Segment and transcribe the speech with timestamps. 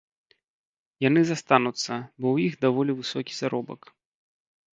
[1.07, 1.89] Яны застануцца,
[2.19, 3.81] бо ў іх даволі высокі заробак.